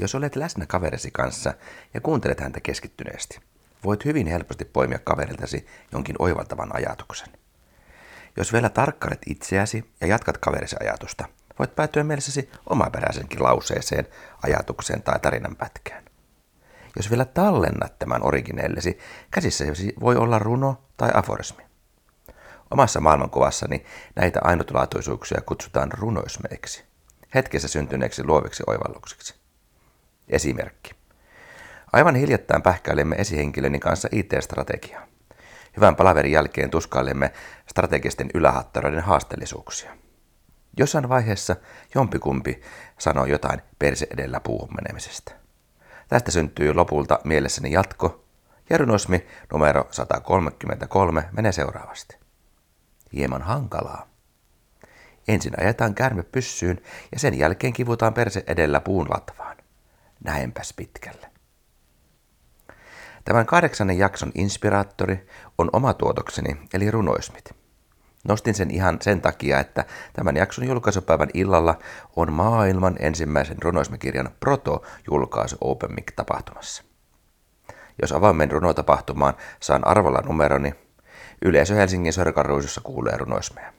[0.00, 1.54] Jos olet läsnä kaverisi kanssa
[1.94, 3.40] ja kuuntelet häntä keskittyneesti,
[3.84, 7.28] voit hyvin helposti poimia kaveriltasi jonkin oivaltavan ajatuksen.
[8.36, 11.24] Jos vielä tarkkailet itseäsi ja jatkat kaverisi ajatusta,
[11.58, 14.06] voit päätyä mielessäsi omaperäisenkin lauseeseen,
[14.42, 16.04] ajatukseen tai tarinan pätkään.
[16.96, 18.98] Jos vielä tallennat tämän origineellesi,
[19.30, 21.62] käsissäsi voi olla runo tai aforismi.
[22.70, 23.84] Omassa maailmankuvassani
[24.16, 26.84] näitä ainutlaatuisuuksia kutsutaan runoismeiksi,
[27.34, 29.39] hetkessä syntyneeksi luoviksi oivalluksiksi.
[30.30, 30.90] Esimerkki.
[31.92, 35.06] Aivan hiljattain pähkäilemme esihenkilöni kanssa IT-strategiaa.
[35.76, 37.32] Hyvän palaverin jälkeen tuskailemme
[37.66, 39.96] strategisten ylähatteroiden haasteellisuuksia.
[40.76, 41.56] Jossain vaiheessa
[41.94, 42.62] jompikumpi
[42.98, 45.32] sanoi jotain perse edellä puuhun menemisestä.
[46.08, 48.24] Tästä syntyy lopulta mielessäni jatko,
[48.70, 48.78] ja
[49.52, 52.16] numero 133 menee seuraavasti.
[53.12, 54.08] Hieman hankalaa.
[55.28, 56.80] Ensin ajetaan kärme pyssyyn
[57.12, 59.56] ja sen jälkeen kivutaan perse edellä puun latvaan.
[60.24, 61.30] Näenpäs pitkälle.
[63.24, 65.26] Tämän kahdeksannen jakson inspiraattori
[65.58, 67.54] on oma tuotokseni, eli runoismit.
[68.28, 71.78] Nostin sen ihan sen takia, että tämän jakson julkaisupäivän illalla
[72.16, 76.84] on maailman ensimmäisen runoismikirjan Proto-julkaisu Open Mic-tapahtumassa.
[78.02, 80.74] Jos avaimen runotapahtumaan saan arvolla numeroni,
[81.44, 83.72] yleisö Helsingin Sörkaruisussa kuulee runoismeja.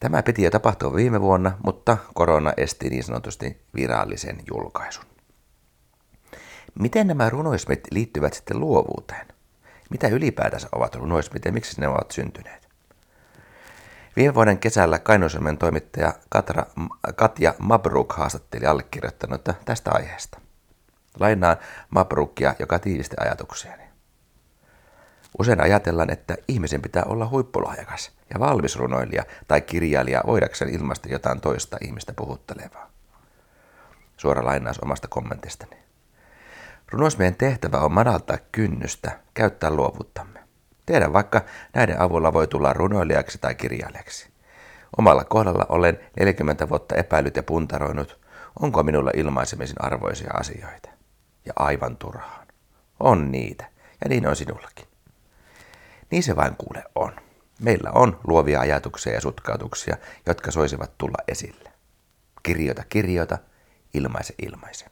[0.00, 5.04] Tämä piti jo tapahtua viime vuonna, mutta korona esti niin sanotusti virallisen julkaisun.
[6.78, 9.26] Miten nämä runoismit liittyvät sitten luovuuteen?
[9.90, 12.68] Mitä ylipäätänsä ovat runoismit ja miksi ne ovat syntyneet?
[14.16, 16.66] Viime vuoden kesällä Kainuusalmen toimittaja Katra,
[17.16, 20.40] Katja Mabruk haastatteli allekirjoittanutta tästä aiheesta.
[21.20, 21.56] Lainaan
[21.90, 23.82] Mabrukia, joka tiivisti ajatuksiani.
[25.38, 31.40] Usein ajatellaan, että ihmisen pitää olla huippulahjakas ja valmis runoilija tai kirjailija voidakseen ilmaista jotain
[31.40, 32.90] toista ihmistä puhuttelevaa.
[34.16, 35.76] Suora lainaus omasta kommentistani.
[36.92, 40.40] Runousmiehen tehtävä on madaltaa kynnystä, käyttää luovuuttamme.
[40.86, 41.40] Tehdä vaikka
[41.74, 44.30] näiden avulla voi tulla runoilijaksi tai kirjailijaksi.
[44.98, 48.20] Omalla kohdalla olen 40 vuotta epäilyt ja puntaroinut,
[48.60, 50.88] onko minulla ilmaisemisen arvoisia asioita.
[51.44, 52.46] Ja aivan turhaan.
[53.00, 53.64] On niitä,
[54.04, 54.85] ja niin on sinullakin.
[56.10, 57.12] Niin se vain kuule on.
[57.62, 59.96] Meillä on luovia ajatuksia ja sutkautuksia,
[60.26, 61.72] jotka soisivat tulla esille.
[62.42, 63.38] Kirjoita, kirjoita,
[63.94, 64.86] ilmaise, ilmaise.